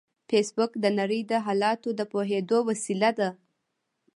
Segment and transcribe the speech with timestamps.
[0.29, 3.29] فېسبوک د نړۍ د حالاتو د پوهېدو وسیله ده